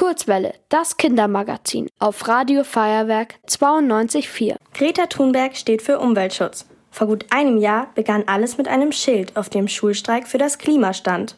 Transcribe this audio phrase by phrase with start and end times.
[0.00, 4.56] Kurzwelle, das Kindermagazin auf Radio Feuerwerk 92.4.
[4.72, 6.64] Greta Thunberg steht für Umweltschutz.
[6.90, 10.94] Vor gut einem Jahr begann alles mit einem Schild, auf dem Schulstreik für das Klima
[10.94, 11.36] stand.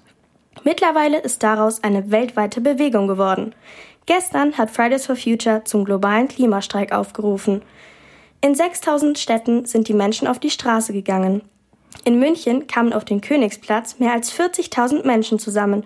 [0.62, 3.52] Mittlerweile ist daraus eine weltweite Bewegung geworden.
[4.06, 7.62] Gestern hat Fridays for Future zum globalen Klimastreik aufgerufen.
[8.42, 11.42] In 6000 Städten sind die Menschen auf die Straße gegangen.
[12.04, 15.82] In München kamen auf den Königsplatz mehr als 40.000 Menschen zusammen.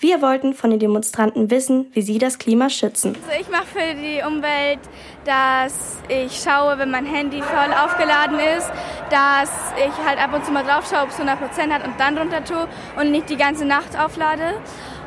[0.00, 3.16] Wir wollten von den Demonstranten wissen, wie sie das Klima schützen.
[3.26, 4.78] Also ich mache für die Umwelt,
[5.24, 8.70] dass ich schaue, wenn mein Handy voll aufgeladen ist,
[9.10, 11.98] dass ich halt ab und zu mal drauf schaue, ob es 100 Prozent hat und
[11.98, 14.60] dann runter tue und nicht die ganze Nacht auflade.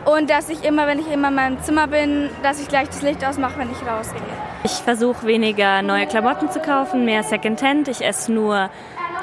[0.03, 3.01] Und dass ich immer, wenn ich immer in meinem Zimmer bin, dass ich gleich das
[3.01, 4.21] Licht ausmache, wenn ich rausgehe.
[4.65, 7.87] Ich versuche weniger neue Klamotten zu kaufen, mehr Secondhand.
[7.87, 8.69] Ich esse nur,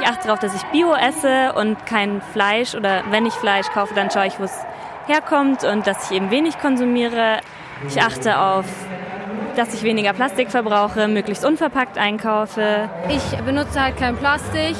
[0.01, 2.75] ich achte darauf, dass ich Bio esse und kein Fleisch.
[2.75, 4.57] Oder wenn ich Fleisch kaufe, dann schaue ich, wo es
[5.09, 7.39] herkommt und dass ich eben wenig konsumiere.
[7.87, 8.67] Ich achte auf,
[9.57, 12.89] dass ich weniger Plastik verbrauche, möglichst unverpackt einkaufe.
[13.09, 14.77] Ich benutze halt kein Plastik.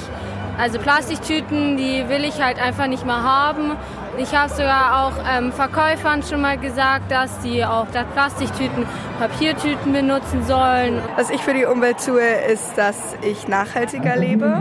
[0.59, 3.77] Also Plastiktüten, die will ich halt einfach nicht mehr haben.
[4.19, 8.85] Ich habe sogar auch ähm, Verkäufern schon mal gesagt, dass die auch statt Plastiktüten
[9.21, 11.01] Papiertüten benutzen sollen.
[11.15, 14.61] Was ich für die Umwelt tue, ist, dass ich nachhaltiger lebe.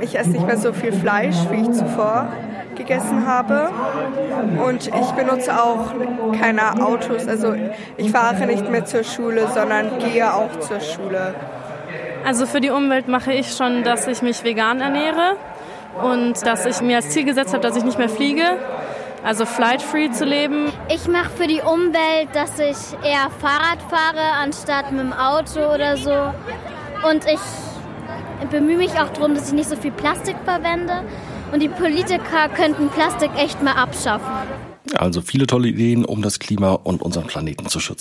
[0.00, 2.28] Ich esse nicht mehr so viel Fleisch, wie ich zuvor
[2.74, 3.70] gegessen habe.
[4.66, 5.92] Und ich benutze auch
[6.38, 7.26] keine Autos.
[7.26, 7.54] Also
[7.96, 11.34] ich fahre nicht mehr zur Schule, sondern gehe auch zur Schule.
[12.24, 15.36] Also für die Umwelt mache ich schon, dass ich mich vegan ernähre
[16.02, 18.44] und dass ich mir als Ziel gesetzt habe, dass ich nicht mehr fliege.
[19.22, 20.70] Also flight-free zu leben.
[20.88, 25.96] Ich mache für die Umwelt, dass ich eher Fahrrad fahre, anstatt mit dem Auto oder
[25.96, 26.12] so.
[27.08, 27.40] Und ich
[28.50, 31.04] bemühe mich auch darum, dass ich nicht so viel Plastik verwende.
[31.54, 34.26] Und die Politiker könnten Plastik echt mal abschaffen.
[34.96, 37.92] Also viele tolle Ideen, um das Klima und unseren Planeten zu schützen.